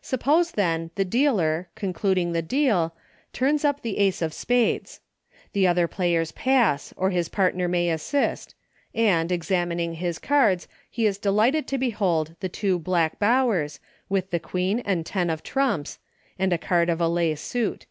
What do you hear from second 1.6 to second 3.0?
conclu ding the deal,